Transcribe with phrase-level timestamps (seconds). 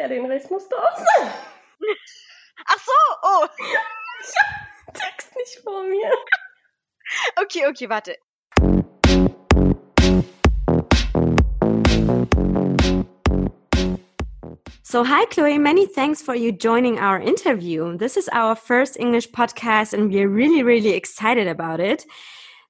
[0.00, 0.96] Ja, den Rest musst du auch.
[2.64, 3.46] Ach so, oh.
[3.58, 6.10] Ich hab den Text nicht vor mir.
[7.36, 8.16] Okay, okay, warte.
[14.82, 15.58] So, hi, Chloe.
[15.58, 17.98] Many thanks for you joining our interview.
[17.98, 22.06] This is our first English podcast, and we're really, really excited about it.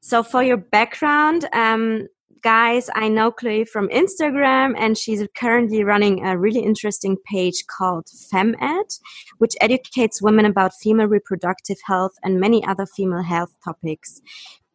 [0.01, 2.09] So, for your background, um,
[2.43, 8.07] guys, I know Chloe from Instagram, and she's currently running a really interesting page called
[8.07, 9.01] FemEd,
[9.39, 14.21] which educates women about female reproductive health and many other female health topics.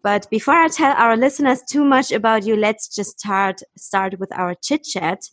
[0.03, 4.31] But before I tell our listeners too much about you, let's just start start with
[4.37, 5.23] our chit chat.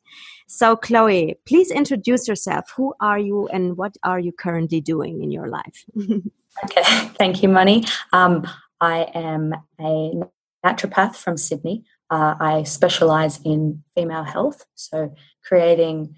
[0.46, 2.64] So, Chloe, please introduce yourself.
[2.76, 5.84] Who are you, and what are you currently doing in your life?
[6.64, 6.82] okay,
[7.18, 7.84] thank you, Moni.
[8.12, 8.48] Um,
[8.80, 10.22] I am a
[10.64, 11.84] naturopath from Sydney.
[12.12, 16.14] Uh, I specialize in female health, so creating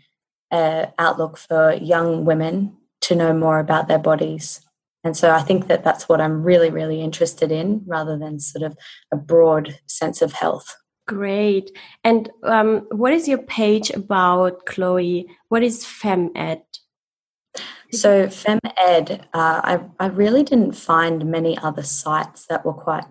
[0.50, 4.60] an outlook for young women to know more about their bodies
[5.04, 8.64] and so I think that that's what I'm really, really interested in rather than sort
[8.64, 8.76] of
[9.12, 10.74] a broad sense of health.
[11.06, 11.70] Great.
[12.02, 15.28] And um, what is your page about, Chloe?
[15.50, 16.62] What is FemEd?
[17.92, 23.04] So FemEd, uh, I, I really didn't find many other sites that were quite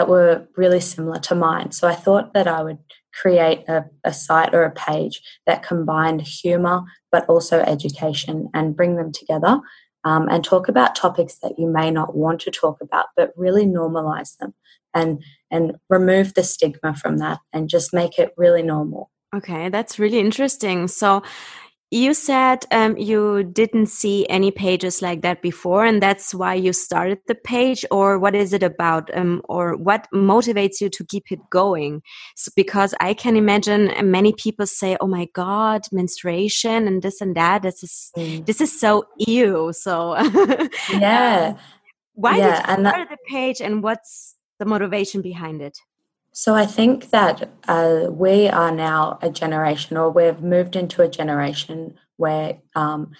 [0.00, 1.72] that were really similar to mine.
[1.72, 2.78] So I thought that I would
[3.12, 8.96] create a, a site or a page that combined humor but also education and bring
[8.96, 9.60] them together
[10.04, 13.66] um, and talk about topics that you may not want to talk about, but really
[13.66, 14.54] normalize them
[14.94, 19.10] and and remove the stigma from that and just make it really normal.
[19.36, 20.88] Okay, that's really interesting.
[20.88, 21.22] So
[21.90, 26.72] you said um, you didn't see any pages like that before, and that's why you
[26.72, 31.32] started the page, or what is it about, um, or what motivates you to keep
[31.32, 32.02] it going?
[32.36, 37.34] So, because I can imagine many people say, "Oh my God, menstruation and this and
[37.36, 37.62] that.
[37.62, 38.46] This is mm.
[38.46, 40.16] this is so ew." So
[40.92, 41.56] yeah,
[42.14, 45.76] why yeah, did you start that- the page, and what's the motivation behind it?
[46.32, 51.08] So I think that uh, we are now a generation, or we've moved into a
[51.08, 53.10] generation where um,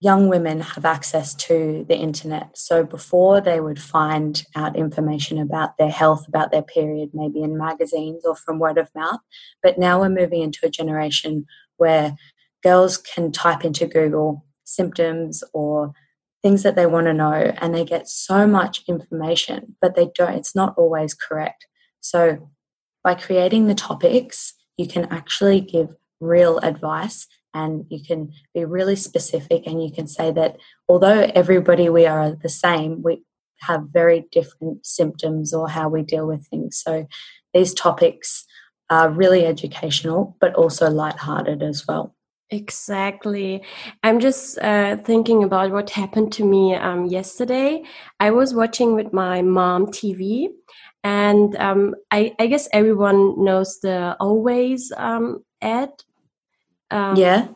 [0.00, 2.56] young women have access to the internet.
[2.56, 7.56] So before they would find out information about their health, about their period, maybe in
[7.56, 9.20] magazines or from word of mouth.
[9.62, 12.16] But now we're moving into a generation where
[12.62, 15.92] girls can type into Google symptoms or
[16.42, 20.34] things that they want to know and they get so much information, but they don't,
[20.34, 21.66] it's not always correct.
[22.02, 22.50] So,
[23.02, 28.96] by creating the topics, you can actually give real advice and you can be really
[28.96, 30.56] specific and you can say that
[30.88, 33.22] although everybody we are the same, we
[33.60, 36.76] have very different symptoms or how we deal with things.
[36.76, 37.06] So,
[37.54, 38.44] these topics
[38.90, 42.14] are really educational but also light-hearted as well.
[42.52, 43.62] Exactly.
[44.02, 47.82] I'm just uh, thinking about what happened to me um, yesterday.
[48.20, 50.48] I was watching with my mom TV,
[51.04, 55.90] and um, I, I, guess everyone knows the always um, ad.
[56.90, 57.48] Um, yeah.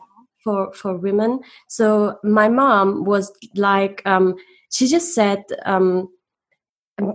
[0.43, 4.35] For for women, so my mom was like, um,
[4.71, 6.07] she just said, um,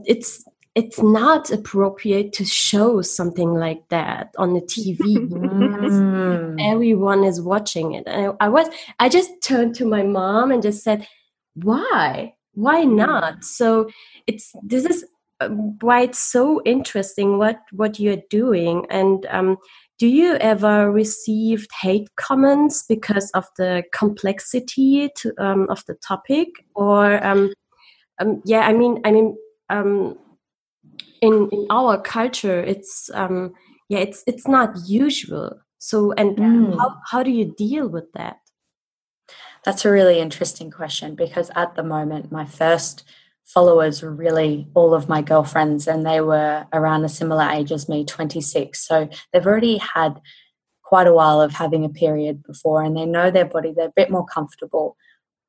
[0.04, 0.44] it's
[0.75, 6.56] it's not appropriate to show something like that on the TV mm.
[6.72, 8.04] everyone is watching it.
[8.06, 8.69] And I, I was
[8.99, 11.06] I just turned to my mom and just said,
[11.54, 12.34] "Why?
[12.54, 13.91] Why not?" So
[14.26, 15.04] it's this is
[15.48, 18.86] why it's so interesting what what you're doing.
[18.91, 19.56] And um,
[19.98, 26.48] do you ever received hate comments because of the complexity to, um, of the topic?
[26.75, 27.52] Or um,
[28.20, 29.36] um yeah i mean i mean
[29.70, 30.19] um,
[31.22, 33.52] in in our culture it's um,
[33.88, 35.58] yeah it's it's not usual.
[35.78, 36.78] So and mm.
[36.78, 38.36] how, how do you deal with that?
[39.64, 43.04] That's a really interesting question because at the moment my first
[43.52, 47.88] followers were really all of my girlfriends, and they were around a similar age as
[47.88, 48.86] me, 26.
[48.86, 50.20] So they've already had
[50.82, 53.94] quite a while of having a period before, and they know their body, they're a
[53.96, 54.96] bit more comfortable.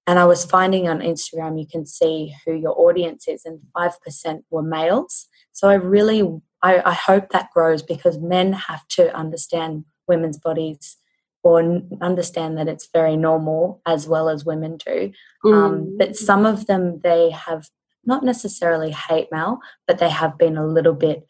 [0.05, 4.43] And I was finding on Instagram, you can see who your audience is, and 5%
[4.49, 5.27] were males.
[5.53, 10.97] So I really, I, I hope that grows because men have to understand women's bodies
[11.43, 15.11] or understand that it's very normal as well as women do.
[15.45, 15.53] Mm.
[15.53, 17.69] Um, but some of them, they have
[18.05, 21.25] not necessarily hate mail, but they have been a little bit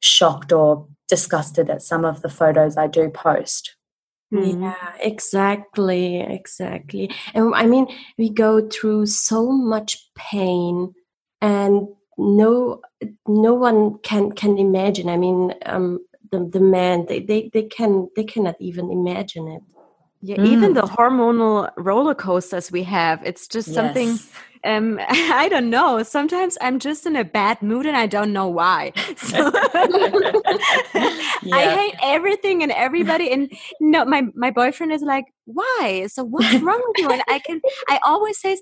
[0.00, 3.76] shocked or disgusted at some of the photos I do post.
[4.32, 4.62] Mm-hmm.
[4.62, 7.10] Yeah, exactly, exactly.
[7.34, 10.94] And I mean, we go through so much pain,
[11.40, 12.80] and no,
[13.26, 15.08] no one can can imagine.
[15.08, 15.98] I mean, um,
[16.30, 19.62] the the man they, they they can they cannot even imagine it.
[20.22, 20.46] Yeah, mm.
[20.46, 23.74] even the hormonal roller coasters we have, it's just yes.
[23.74, 24.18] something
[24.64, 28.48] um i don't know sometimes i'm just in a bad mood and i don't know
[28.48, 29.50] why so
[31.52, 36.60] i hate everything and everybody and no my my boyfriend is like why so what's
[36.62, 38.58] wrong with you and i can i always say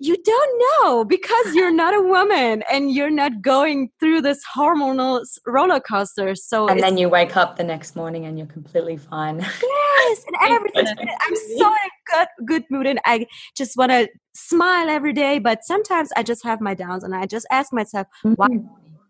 [0.00, 5.22] you don't know because you're not a woman and you're not going through this hormonal
[5.46, 6.34] roller coaster.
[6.34, 9.40] So and then you wake up the next morning and you're completely fine.
[9.40, 14.08] Yes, and everything's I'm so in a good good mood and I just want to
[14.34, 15.38] smile every day.
[15.38, 18.34] But sometimes I just have my downs and I just ask myself mm-hmm.
[18.34, 18.48] why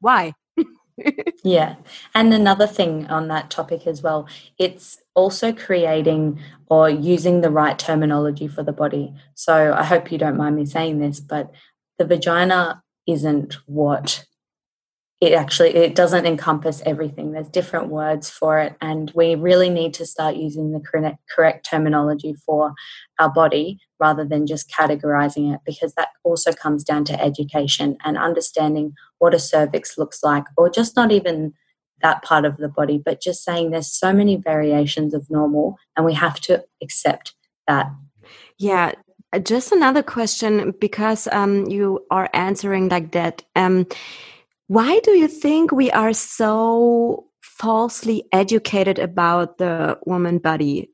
[0.01, 0.33] why
[1.45, 1.77] yeah.
[2.15, 7.79] And another thing on that topic as well, it's also creating or using the right
[7.79, 9.15] terminology for the body.
[9.35, 11.51] So I hope you don't mind me saying this, but
[11.99, 14.25] the vagina isn't what
[15.21, 17.33] it actually it doesn't encompass everything.
[17.33, 20.81] There's different words for it and we really need to start using the
[21.29, 22.73] correct, terminology for
[23.19, 28.17] our body rather than just categorizing it because that also comes down to education and
[28.17, 31.53] understanding what a cervix looks like or just not even
[32.01, 36.07] that part of the body but just saying there's so many variations of normal and
[36.07, 37.35] we have to accept
[37.67, 37.93] that.
[38.57, 38.93] Yeah
[39.45, 43.43] just another question because um, you are answering like that.
[43.55, 43.87] Um,
[44.71, 50.89] why do you think we are so falsely educated about the woman body?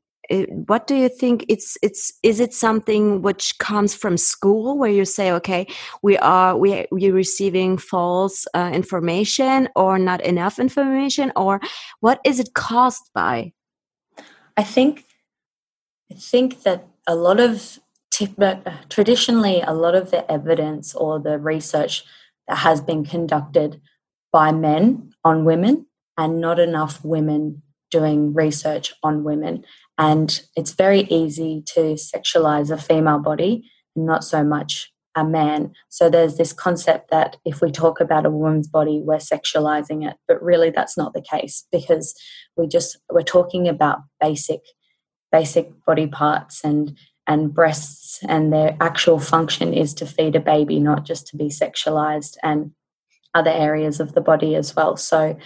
[0.67, 5.05] what do you think it's it's is it something which comes from school where you
[5.05, 5.65] say okay
[6.03, 11.61] we are we we're receiving false uh, information or not enough information or
[12.01, 13.53] what is it caused by
[14.57, 15.05] i think
[16.11, 17.79] i think that a lot of
[18.41, 18.55] uh,
[18.89, 22.03] traditionally a lot of the evidence or the research
[22.49, 23.81] that has been conducted
[24.33, 25.87] by men on women
[26.19, 29.65] and not enough women doing research on women.
[29.99, 35.73] And it's very easy to sexualize a female body, not so much a man.
[35.89, 40.17] So there's this concept that if we talk about a woman's body, we're sexualizing it.
[40.29, 42.15] But really that's not the case because
[42.57, 44.61] we just we're talking about basic
[45.33, 50.79] basic body parts and and breasts and their actual function is to feed a baby,
[50.79, 52.73] not just to be sexualized and
[53.35, 54.97] other areas of the body as well.
[54.97, 55.37] So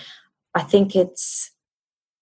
[0.54, 1.50] I think it's,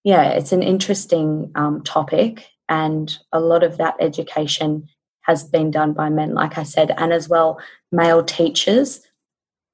[0.04, 4.88] yeah, it's an interesting um, topic, and a lot of that education
[5.22, 7.60] has been done by men, like I said, and as well
[7.92, 9.00] male teachers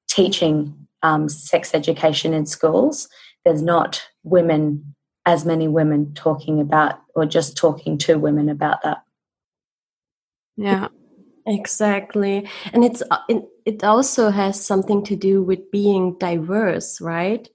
[0.09, 3.07] teaching um, sex education in schools.
[3.45, 4.95] There's not women,
[5.25, 9.04] as many women talking about or just talking to women about that.
[10.57, 10.87] Yeah,
[11.45, 12.47] exactly.
[12.73, 17.47] And it's uh, it, it also has something to do with being diverse, right?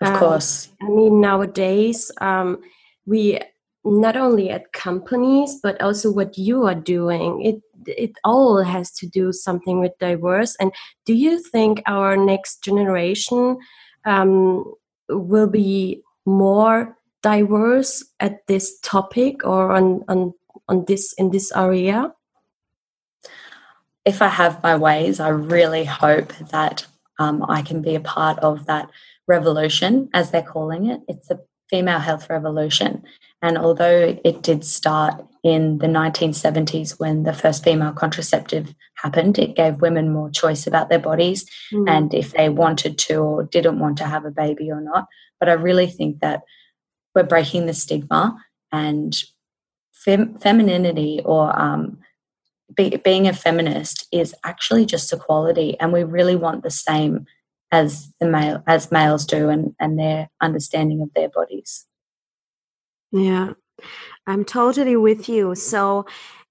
[0.00, 0.68] Of um, course.
[0.80, 2.60] I mean, nowadays um,
[3.06, 3.40] we
[3.84, 7.42] not only at companies but also what you are doing.
[7.42, 10.56] It it all has to do something with diverse.
[10.60, 10.72] And
[11.06, 13.58] do you think our next generation
[14.04, 14.64] um,
[15.08, 20.34] will be more diverse at this topic or on on
[20.68, 22.12] on this in this area?
[24.08, 26.86] If I have my ways, I really hope that
[27.18, 28.88] um, I can be a part of that
[29.26, 31.02] revolution, as they're calling it.
[31.08, 33.02] It's a female health revolution.
[33.42, 39.54] And although it did start in the 1970s when the first female contraceptive happened, it
[39.54, 41.86] gave women more choice about their bodies mm.
[41.86, 45.06] and if they wanted to or didn't want to have a baby or not.
[45.38, 46.40] But I really think that
[47.14, 48.38] we're breaking the stigma
[48.72, 49.14] and
[49.92, 51.98] fem- femininity or um,
[52.74, 57.26] be, being a feminist is actually just equality, and we really want the same
[57.70, 61.86] as the male as males do, and and their understanding of their bodies.
[63.12, 63.52] Yeah,
[64.26, 65.54] I'm totally with you.
[65.54, 66.06] So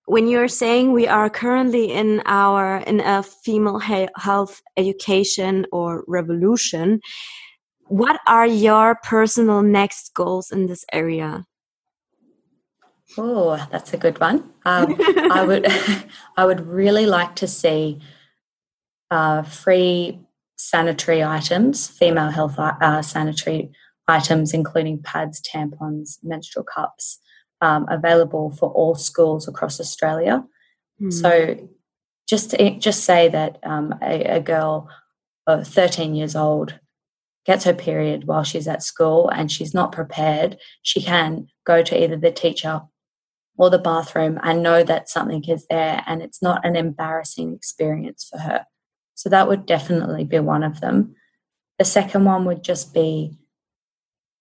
[0.07, 7.01] when you're saying we are currently in our in a female health education or revolution
[7.89, 11.45] what are your personal next goals in this area
[13.17, 14.51] Oh, that's a good one.
[14.65, 14.95] Um,
[15.31, 15.67] I would,
[16.37, 17.99] I would really like to see
[19.09, 20.19] uh, free
[20.57, 23.71] sanitary items, female health uh, sanitary
[24.07, 27.19] items, including pads, tampons, menstrual cups,
[27.61, 30.43] um, available for all schools across Australia.
[31.01, 31.13] Mm.
[31.13, 31.69] So,
[32.27, 34.89] just to, just say that um, a, a girl
[35.45, 36.77] of 13 years old
[37.45, 42.03] gets her period while she's at school and she's not prepared, she can go to
[42.03, 42.81] either the teacher
[43.57, 48.27] or the bathroom and know that something is there and it's not an embarrassing experience
[48.29, 48.65] for her.
[49.15, 51.15] So that would definitely be one of them.
[51.79, 53.37] The second one would just be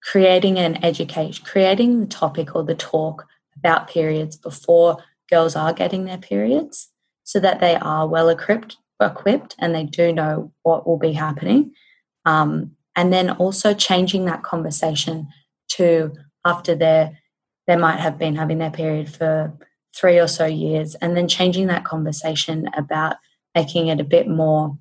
[0.02, 4.98] creating an education, creating the topic or the talk about periods before
[5.30, 6.90] girls are getting their periods
[7.24, 11.72] so that they are well equipped equipped and they do know what will be happening
[12.24, 15.28] um, and then also changing that conversation
[15.68, 16.12] to
[16.44, 17.10] after they
[17.66, 19.52] they might have been having their period for
[19.94, 23.16] three or so years and then changing that conversation about
[23.54, 24.76] making it a bit more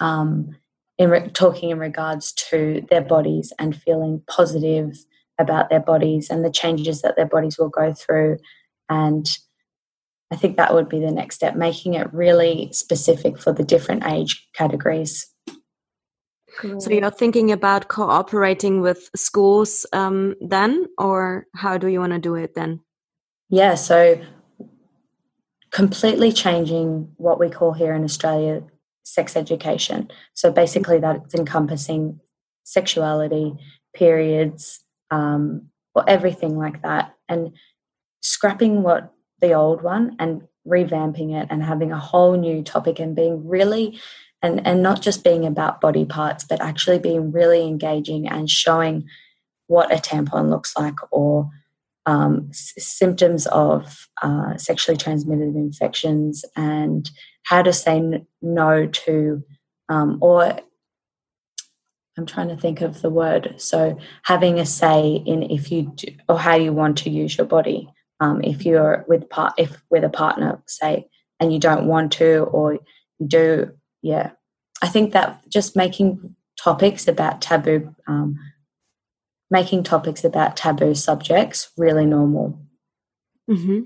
[0.00, 0.56] um,
[0.98, 4.96] in re- talking in regards to their bodies and feeling positive
[5.38, 8.38] about their bodies and the changes that their bodies will go through
[8.88, 9.38] and
[10.32, 14.04] I think that would be the next step, making it really specific for the different
[14.06, 15.26] age categories.
[16.78, 22.18] So you're thinking about cooperating with schools um, then, or how do you want to
[22.18, 22.80] do it then?
[23.48, 24.20] Yeah, so
[25.70, 28.62] completely changing what we call here in Australia
[29.02, 30.10] sex education.
[30.34, 32.20] So basically, that's encompassing
[32.64, 33.54] sexuality,
[33.94, 37.52] periods, um, or everything like that, and
[38.22, 43.16] scrapping what the old one and revamping it and having a whole new topic and
[43.16, 43.98] being really
[44.42, 49.04] and and not just being about body parts but actually being really engaging and showing
[49.66, 51.48] what a tampon looks like or
[52.06, 57.10] um, s- symptoms of uh, sexually transmitted infections and
[57.44, 59.42] how to say n- no to
[59.88, 60.58] um, or
[62.18, 63.54] I'm trying to think of the word.
[63.58, 67.46] So having a say in if you do, or how you want to use your
[67.46, 67.88] body
[68.20, 71.06] um, if you're with part if with a partner say
[71.38, 73.70] and you don't want to or you do
[74.02, 74.32] yeah.
[74.82, 78.38] I think that just making topics about taboo um,
[79.50, 82.58] making topics about taboo subjects really normal.
[83.50, 83.80] Mm-hmm.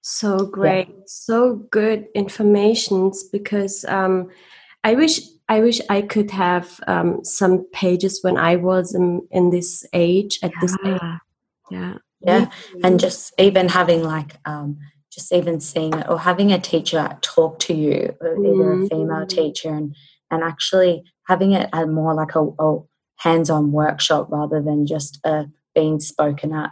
[0.00, 0.88] so great.
[0.88, 0.94] Yeah.
[1.06, 4.28] so good informations because um,
[4.82, 9.50] i wish i wish i could have um, some pages when i was in, in
[9.50, 10.60] this age at yeah.
[10.60, 11.00] this age.
[11.70, 11.94] Yeah.
[12.20, 12.50] Yeah.
[12.82, 14.78] And just even having like um,
[15.12, 19.24] just even seeing it or having a teacher talk to you uh, either a female
[19.24, 19.28] mm.
[19.28, 19.94] teacher and
[20.30, 22.78] and actually having it at more like a, a
[23.16, 26.70] hands-on workshop rather than just uh, being spoken at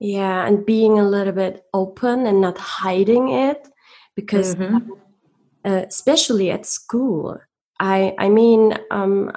[0.00, 3.68] yeah and being a little bit open and not hiding it
[4.14, 4.90] because mm-hmm.
[5.64, 7.38] uh, especially at school
[7.80, 9.30] i i mean um,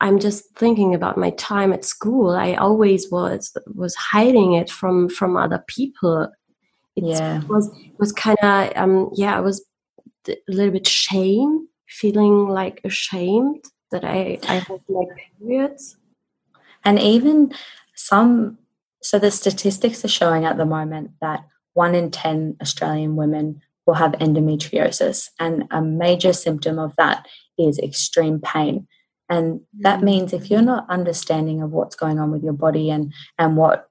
[0.00, 2.30] I'm just thinking about my time at school.
[2.30, 6.30] I always was was hiding it from from other people.
[6.96, 7.42] It yeah.
[7.44, 9.64] was was kind of um yeah, I was
[10.28, 15.04] a little bit shame, feeling like ashamed that I I had my
[15.38, 15.96] periods.
[16.84, 17.52] And even
[17.94, 18.58] some
[19.02, 23.94] so the statistics are showing at the moment that one in 10 Australian women will
[23.94, 27.26] have endometriosis and a major symptom of that
[27.58, 28.86] is extreme pain
[29.30, 30.04] and that mm.
[30.04, 33.89] means if you're not understanding of what's going on with your body and and what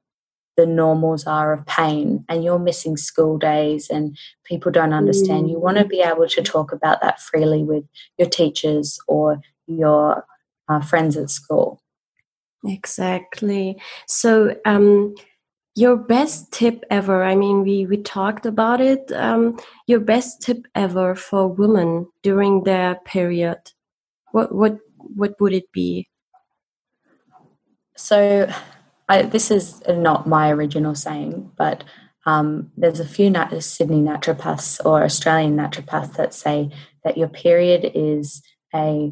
[0.59, 5.59] the normals are of pain and you're missing school days and people don't understand you
[5.59, 5.89] want to mm.
[5.89, 7.83] be able to talk about that freely with
[8.17, 10.25] your teachers or your
[10.67, 11.81] uh, friends at school
[12.65, 15.15] exactly so um
[15.75, 20.65] your best tip ever i mean we we talked about it um your best tip
[20.75, 23.59] ever for women during their period
[24.31, 24.77] what what
[25.15, 26.07] what would it be?
[27.95, 28.51] So,
[29.09, 31.83] I, this is not my original saying, but
[32.25, 36.69] um, there's a few nat- Sydney naturopaths or Australian naturopaths that say
[37.03, 38.41] that your period is
[38.73, 39.11] a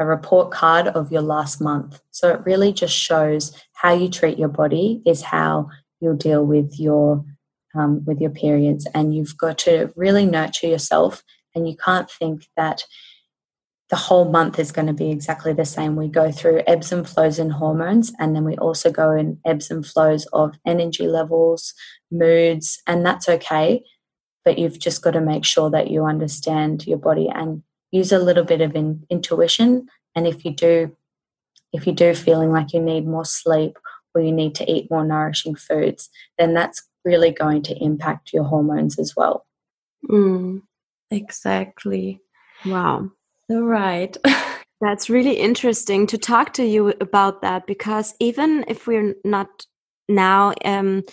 [0.00, 2.00] a report card of your last month.
[2.10, 5.68] So it really just shows how you treat your body is how
[6.00, 7.22] you'll deal with your
[7.74, 11.22] um, with your periods, and you've got to really nurture yourself.
[11.54, 12.84] And you can't think that
[13.90, 15.96] the whole month is going to be exactly the same.
[15.96, 19.70] We go through ebbs and flows in hormones, and then we also go in ebbs
[19.70, 21.74] and flows of energy levels,
[22.10, 23.82] moods, and that's okay.
[24.44, 28.18] But you've just got to make sure that you understand your body and use a
[28.20, 29.88] little bit of in, intuition.
[30.14, 30.96] And if you do,
[31.72, 33.76] if you do feeling like you need more sleep
[34.14, 38.44] or you need to eat more nourishing foods, then that's really going to impact your
[38.44, 39.46] hormones as well.
[40.08, 40.62] Mm,
[41.10, 42.20] exactly.
[42.64, 43.10] Wow.
[43.50, 44.16] Right.
[44.80, 49.66] That's really interesting to talk to you about that because even if we're not
[50.08, 51.04] now um,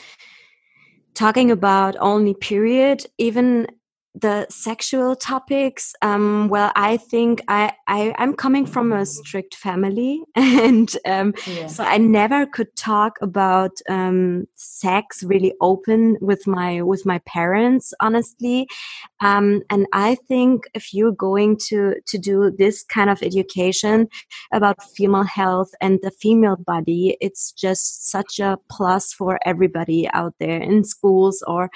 [1.14, 3.68] talking about only period, even
[4.22, 10.22] the sexual topics um, well i think I, I i'm coming from a strict family
[10.36, 11.68] and um, yeah.
[11.68, 17.94] so i never could talk about um, sex really open with my with my parents
[18.00, 18.68] honestly
[19.20, 24.08] um, and i think if you're going to to do this kind of education
[24.52, 30.34] about female health and the female body it's just such a plus for everybody out
[30.40, 31.70] there in schools or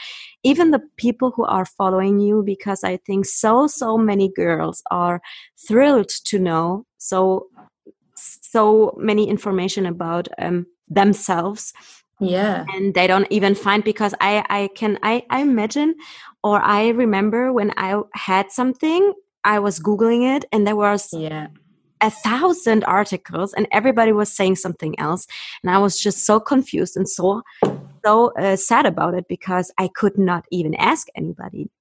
[0.44, 5.22] even the people who are following you because i think so so many girls are
[5.68, 7.48] thrilled to know so
[8.52, 11.74] so many information about um, themselves.
[12.20, 12.66] Yeah.
[12.76, 15.96] And they don't even find because i i can i i imagine
[16.44, 21.48] or i remember when i had something i was googling it and there was yeah.
[22.02, 25.26] a thousand articles and everybody was saying something else.
[25.64, 27.42] And i was just so confused and so
[28.06, 31.72] so uh, sad about it because i could not even ask anybody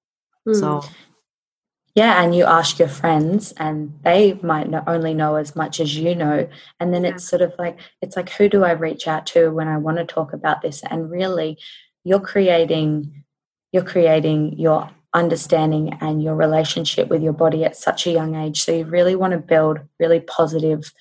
[0.51, 0.61] mm.
[0.61, 0.89] so
[1.95, 5.97] yeah and you ask your friends and they might not only know as much as
[5.97, 7.11] you know and then yeah.
[7.11, 9.97] it's sort of like it's like who do i reach out to when i want
[9.97, 11.59] to talk about this and really
[12.05, 13.25] you're creating
[13.73, 18.63] you're creating your understanding and your relationship with your body at such a young age.
[18.63, 20.93] So you really want to build really positive,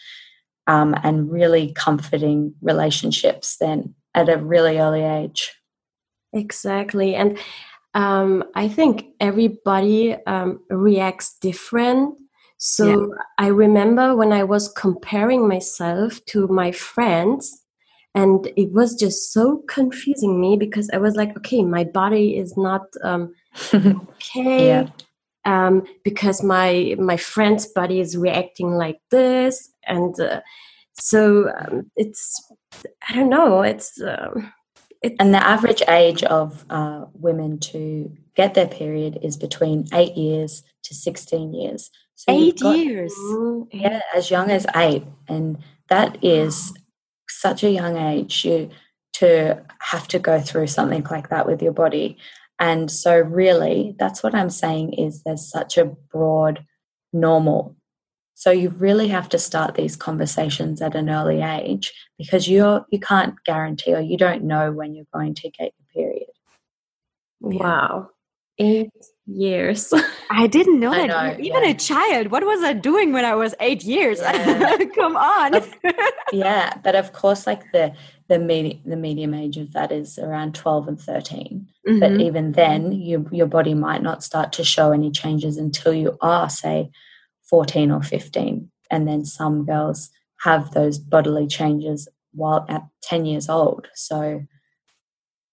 [0.68, 5.56] um, and really comforting relationships then at a really early age.
[6.32, 7.16] Exactly.
[7.16, 7.40] And
[7.94, 12.16] um, I think everybody um, reacts different.
[12.58, 13.24] So yeah.
[13.38, 17.64] I remember when I was comparing myself to my friends,
[18.16, 22.58] and it was just so confusing me because I was like, okay, my body is
[22.58, 23.34] not um,
[23.74, 24.90] okay yeah.
[25.46, 30.42] um, because my my friend's body is reacting like this and uh,
[30.94, 32.52] so um, it's
[33.08, 34.54] i don't know it's, um, it's
[35.02, 40.64] and the average age of uh, women to get their period is between eight years
[40.84, 41.90] to 16 years.
[42.16, 43.14] So eight got, years?
[43.72, 45.04] Yeah as young as eight.
[45.28, 45.58] And
[45.90, 46.74] that is
[47.30, 48.70] such a young age you
[49.14, 52.18] to have to go through something like that with your body.
[52.60, 56.66] And so, really, that's what I'm saying is there's such a broad
[57.14, 57.76] normal.
[58.40, 62.98] So you really have to start these conversations at an early age because you're you
[62.98, 66.30] can't guarantee or you don't know when you're going to get your period.
[67.42, 68.12] Wow.
[68.58, 68.92] Eight
[69.26, 69.94] years.
[70.30, 71.38] I didn't know I that.
[71.38, 71.72] Know, Even yeah.
[71.72, 72.32] a child.
[72.32, 74.22] What was I doing when I was eight years?
[74.22, 74.78] Yeah.
[74.96, 75.56] Come on.
[75.56, 75.76] Of,
[76.32, 77.94] yeah, but of course, like the
[78.30, 82.00] the medium the medium age of that is around twelve and 13 mm-hmm.
[82.00, 86.18] But even then, you, your body might not start to show any changes until you
[86.22, 86.90] are, say,
[87.50, 88.72] fourteen or fifteen.
[88.92, 90.10] And then some girls
[90.42, 93.88] have those bodily changes while at ten years old.
[93.96, 94.44] So.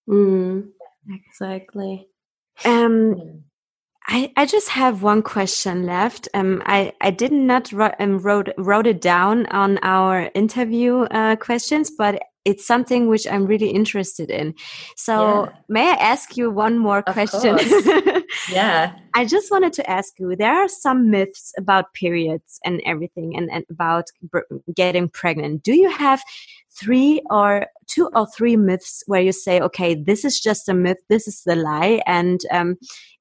[0.08, 0.68] Mm,
[1.10, 2.06] exactly.
[2.64, 3.42] Um,
[4.06, 6.28] I, I just have one question left.
[6.32, 11.90] Um, I, I did not um, wrote, wrote it down on our interview uh, questions,
[11.90, 14.54] but it's something which I'm really interested in.
[14.96, 15.52] So, yeah.
[15.68, 17.58] may I ask you one more of question?
[18.50, 18.94] yeah.
[19.14, 23.50] I just wanted to ask you there are some myths about periods and everything and,
[23.50, 24.06] and about
[24.74, 25.64] getting pregnant.
[25.64, 26.22] Do you have
[26.70, 30.98] three or two or three myths where you say, okay, this is just a myth,
[31.08, 32.76] this is the lie, and um,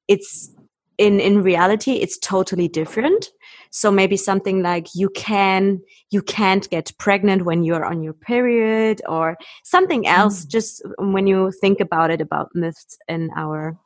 [0.08, 0.52] it's
[0.98, 3.32] in in reality it's totally different
[3.76, 9.02] so maybe something like you can you can't get pregnant when you're on your period
[9.06, 10.50] or something else mm.
[10.50, 13.78] just when you think about it about myths in our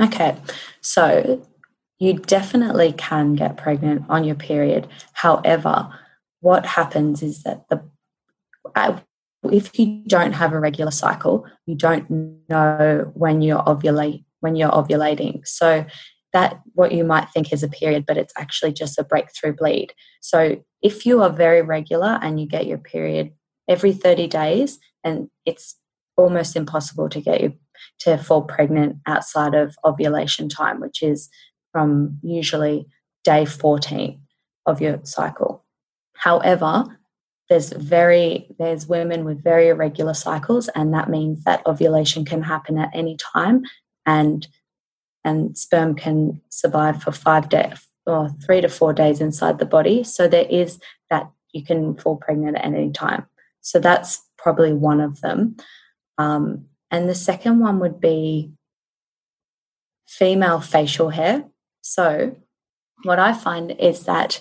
[0.00, 0.34] okay.
[0.80, 1.46] So
[1.98, 4.88] you definitely can get pregnant on your period.
[5.12, 5.90] However
[6.40, 7.82] what happens is that the
[9.44, 12.06] if you don't have a regular cycle you don't
[12.48, 15.46] know when you're ovulate when you're ovulating.
[15.46, 15.84] So
[16.32, 19.92] that what you might think is a period, but it's actually just a breakthrough bleed.
[20.20, 23.32] So if you are very regular and you get your period
[23.68, 25.76] every 30 days, and it's
[26.16, 27.54] almost impossible to get you
[28.00, 31.28] to fall pregnant outside of ovulation time, which is
[31.72, 32.86] from usually
[33.24, 34.20] day 14
[34.66, 35.64] of your cycle.
[36.16, 36.84] However,
[37.48, 42.78] there's very there's women with very irregular cycles and that means that ovulation can happen
[42.78, 43.62] at any time
[44.06, 44.46] and
[45.24, 50.02] and sperm can survive for five days or three to four days inside the body.
[50.02, 50.78] So there is
[51.10, 53.26] that you can fall pregnant at any time.
[53.60, 55.56] So that's probably one of them.
[56.18, 58.52] Um, and the second one would be
[60.06, 61.44] female facial hair.
[61.82, 62.36] So
[63.04, 64.40] what I find is that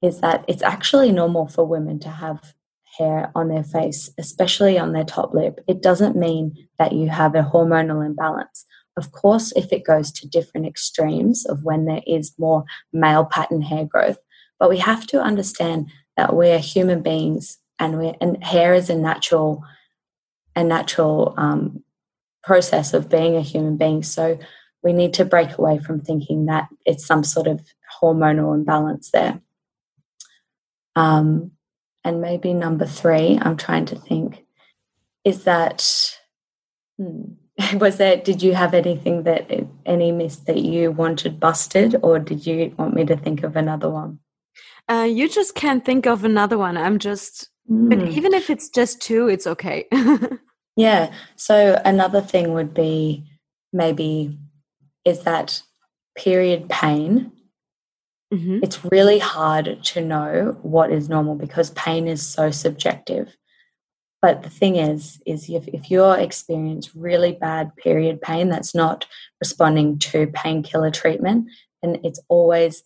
[0.00, 2.54] is that it's actually normal for women to have
[2.98, 5.60] hair on their face, especially on their top lip.
[5.66, 8.64] It doesn't mean that you have a hormonal imbalance
[8.98, 13.62] Of course, if it goes to different extremes of when there is more male pattern
[13.62, 14.18] hair growth,
[14.58, 18.96] but we have to understand that we're human beings and we and hair is a
[18.96, 19.64] natural
[20.56, 21.82] a natural um,
[22.42, 24.02] process of being a human being.
[24.02, 24.38] So
[24.82, 27.60] we need to break away from thinking that it's some sort of
[28.00, 29.40] hormonal imbalance there.
[30.96, 31.52] Um,
[32.04, 34.44] and maybe number three, I'm trying to think,
[35.24, 36.16] is that
[36.96, 37.34] hmm,
[37.74, 38.16] was there?
[38.16, 39.50] Did you have anything that
[39.84, 43.90] any myth that you wanted busted, or did you want me to think of another
[43.90, 44.20] one?
[44.88, 46.76] Uh, you just can't think of another one.
[46.76, 47.90] I'm just, mm.
[47.90, 48.08] but hmm.
[48.08, 49.86] even if it's just two, it's okay.
[50.76, 51.12] yeah.
[51.36, 53.24] So another thing would be
[53.72, 54.38] maybe
[55.04, 55.62] is that
[56.16, 57.32] period pain.
[58.32, 58.60] Mm-hmm.
[58.62, 63.36] It's really hard to know what is normal because pain is so subjective.
[64.20, 69.06] But the thing is, is if, if you're experiencing really bad period pain that's not
[69.40, 71.48] responding to painkiller treatment,
[71.82, 72.82] then it's always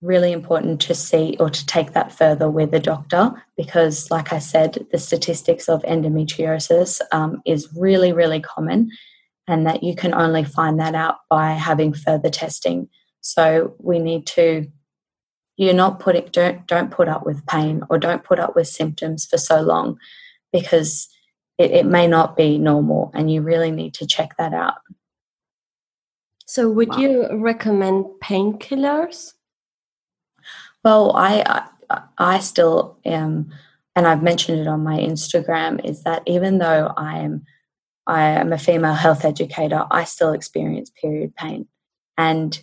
[0.00, 4.38] really important to see or to take that further with a doctor because, like I
[4.38, 8.90] said, the statistics of endometriosis um, is really, really common
[9.46, 12.88] and that you can only find that out by having further testing.
[13.20, 14.66] So we need to
[15.58, 19.26] you're not putting don't don't put up with pain or don't put up with symptoms
[19.26, 19.98] for so long
[20.52, 21.08] because
[21.58, 24.74] it, it may not be normal and you really need to check that out.
[26.46, 26.98] So would wow.
[26.98, 29.32] you recommend painkillers?
[30.84, 31.42] Well, I,
[31.88, 33.52] I I still am
[33.94, 37.44] and I've mentioned it on my Instagram is that even though I am
[38.06, 41.68] I am a female health educator, I still experience period pain.
[42.18, 42.62] And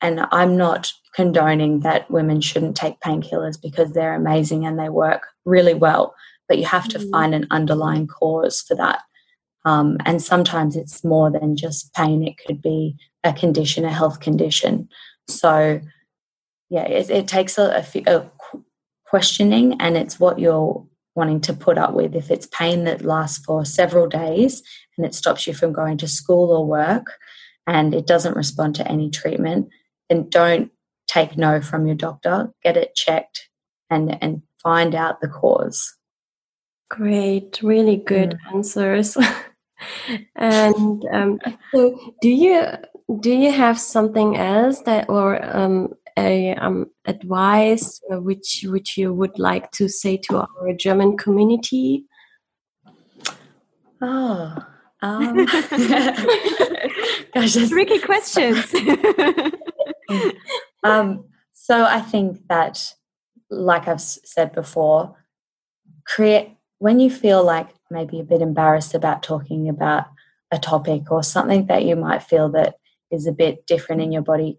[0.00, 5.26] and I'm not condoning that women shouldn't take painkillers because they're amazing and they work
[5.44, 6.14] really well.
[6.48, 7.10] But you have to mm.
[7.10, 9.02] find an underlying cause for that.
[9.64, 14.20] Um, and sometimes it's more than just pain, it could be a condition, a health
[14.20, 14.88] condition.
[15.28, 15.80] So,
[16.70, 18.30] yeah, it, it takes a, a, a
[19.04, 22.14] questioning and it's what you're wanting to put up with.
[22.14, 24.62] If it's pain that lasts for several days
[24.96, 27.06] and it stops you from going to school or work
[27.66, 29.68] and it doesn't respond to any treatment,
[30.08, 30.70] then don't
[31.08, 32.52] take no from your doctor.
[32.62, 33.48] Get it checked
[33.90, 35.97] and, and find out the cause.
[36.90, 38.54] Great, really good mm.
[38.54, 39.16] answers.
[40.36, 41.38] and um,
[41.74, 42.66] so, do you
[43.20, 49.12] do you have something else that or um, a um, advice uh, which which you
[49.12, 52.04] would like to say to our German community?
[54.00, 54.56] Oh,
[55.02, 55.46] um,
[57.34, 58.74] gosh, tricky questions.
[60.82, 62.94] um, so I think that,
[63.50, 65.16] like I've said before,
[66.06, 70.06] create when you feel like maybe a bit embarrassed about talking about
[70.50, 72.76] a topic or something that you might feel that
[73.10, 74.58] is a bit different in your body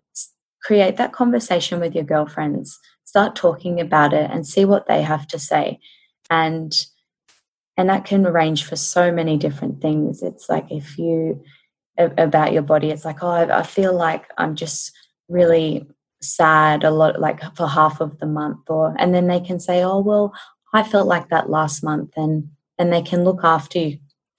[0.63, 2.79] create that conversation with your girlfriends.
[3.05, 5.79] Start talking about it and see what they have to say.
[6.29, 6.73] And
[7.77, 10.21] and that can range for so many different things.
[10.21, 11.43] It's like if you
[11.97, 14.93] about your body it's like oh I, feel like i'm just
[15.27, 15.85] really
[16.21, 19.83] sad a lot like for half of the month or and then they can say
[19.83, 20.33] oh well
[20.73, 23.97] i felt like that last month and and they can look after you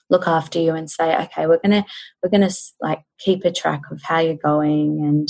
[0.09, 1.85] look after you and say okay we're gonna
[2.23, 5.29] we're gonna like keep a track of how you're going and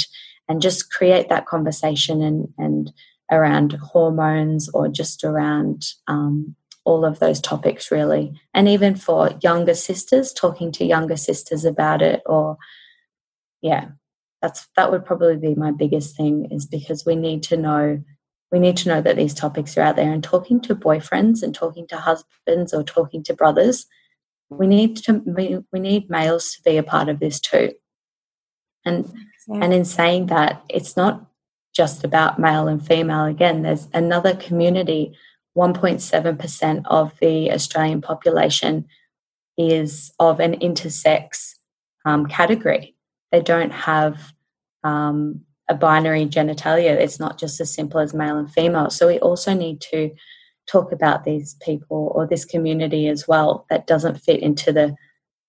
[0.51, 2.93] and just create that conversation and, and
[3.31, 8.33] around hormones or just around um, all of those topics really.
[8.53, 12.57] And even for younger sisters talking to younger sisters about it or
[13.63, 13.89] yeah
[14.43, 18.03] that's that would probably be my biggest thing is because we need to know
[18.53, 21.55] we need to know that these topics are out there and talking to boyfriends and
[21.55, 23.87] talking to husbands or talking to brothers
[24.49, 27.73] we need to we, we need males to be a part of this too
[28.85, 29.13] and
[29.51, 29.65] yeah.
[29.65, 31.27] And in saying that, it's not
[31.75, 33.25] just about male and female.
[33.25, 35.17] Again, there's another community.
[35.57, 38.87] 1.7% of the Australian population
[39.59, 41.55] is of an intersex
[42.05, 42.95] um, category.
[43.33, 44.33] They don't have
[44.85, 46.91] um, a binary genitalia.
[46.91, 48.91] It's not just as simple as male and female.
[48.91, 50.11] So we also need to
[50.71, 54.95] talk about these people or this community as well that doesn't fit into the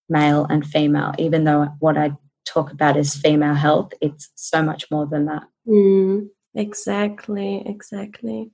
[0.09, 2.11] male and female, even though what I
[2.45, 5.43] talk about is female health, it's so much more than that.
[5.67, 8.51] Mm, exactly, exactly.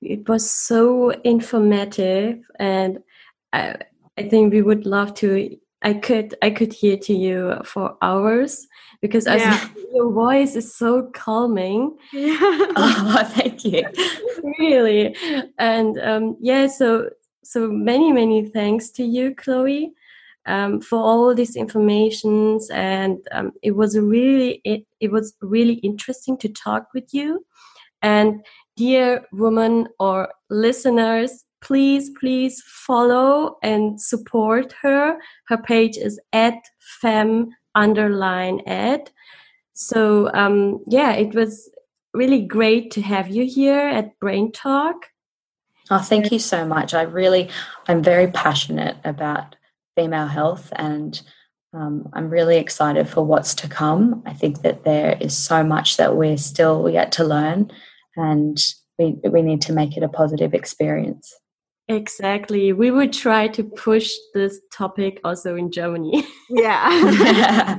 [0.00, 2.98] It was so informative, and
[3.52, 3.76] I,
[4.18, 5.56] I think we would love to.
[5.84, 8.66] I could, I could hear to you for hours
[9.00, 9.68] because yeah.
[9.94, 11.96] your voice is so calming.
[12.12, 12.36] Yeah.
[12.40, 13.84] oh, thank you.
[14.58, 15.14] really,
[15.58, 17.10] and um, yeah, so
[17.42, 19.92] so many many thanks to you, Chloe.
[20.46, 22.70] um, for all these informations.
[22.70, 27.44] And um, it was really it, it was really interesting to talk with you.
[28.02, 28.44] And
[28.76, 35.18] dear woman or listeners, please please follow and support her.
[35.48, 36.54] Her page is at
[37.00, 39.10] fem underline ed.
[39.72, 41.68] So um, yeah, it was
[42.12, 45.06] really great to have you here at Brain Talk.
[45.90, 46.94] Oh, thank you so much.
[46.94, 47.50] I really,
[47.88, 49.56] I'm very passionate about
[49.96, 51.20] female health and
[51.74, 54.22] um, I'm really excited for what's to come.
[54.24, 57.70] I think that there is so much that we're still yet to learn
[58.16, 58.56] and
[58.98, 61.34] we, we need to make it a positive experience.
[61.88, 62.72] Exactly.
[62.72, 66.24] We would try to push this topic also in Germany.
[66.48, 67.78] Yeah.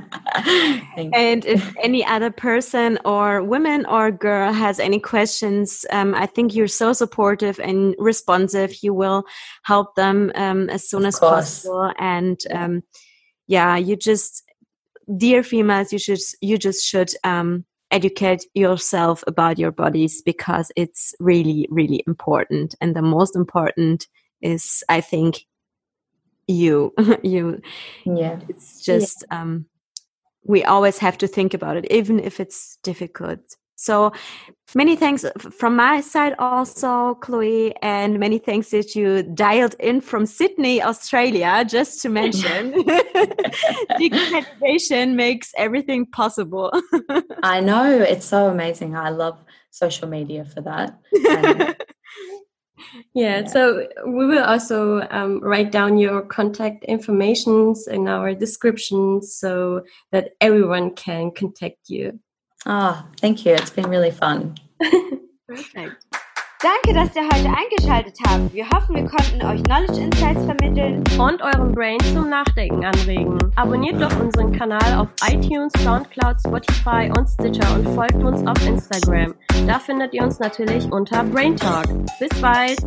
[0.96, 6.54] and if any other person or woman or girl has any questions, um, I think
[6.54, 8.76] you're so supportive and responsive.
[8.80, 9.24] You will
[9.64, 11.62] help them um, as soon Of as course.
[11.62, 11.92] possible.
[11.98, 12.82] And um,
[13.48, 14.44] yeah, you just,
[15.16, 17.64] dear females, you should you just should um,
[17.96, 22.74] educate yourself about your bodies because it's really really important.
[22.80, 24.06] And the most important
[24.40, 25.46] is, I think,
[26.46, 27.60] you you
[28.04, 28.38] yeah.
[28.48, 29.66] it's just um
[30.44, 33.40] we always have to think about it even if it's difficult
[33.76, 34.10] so
[34.74, 40.26] many thanks from my side also chloe and many thanks that you dialed in from
[40.26, 42.72] sydney australia just to mention
[44.00, 46.72] digitalization makes everything possible
[47.42, 48.96] I know it's so amazing.
[48.96, 49.38] I love
[49.70, 50.98] social media for that.
[51.28, 51.76] And
[53.14, 53.46] Yeah, Yeah.
[53.46, 60.32] so we will also um, write down your contact informations in our description so that
[60.40, 62.18] everyone can contact you.
[62.66, 63.54] Ah, thank you.
[63.54, 64.54] It's been really fun.
[65.48, 66.06] perfect
[66.62, 68.54] Danke, dass ihr heute eingeschaltet habt.
[68.54, 71.04] Wir hoffen, wir konnten euch Knowledge Insights vermitteln.
[71.18, 73.38] Und euren Brain zum Nachdenken anregen.
[73.56, 79.34] Abonniert doch unseren Kanal auf iTunes, Soundcloud, Spotify und Stitcher und folgt uns auf Instagram.
[79.66, 81.86] Da findet ihr uns natürlich unter Brain Talk.
[82.18, 82.78] Bis bald!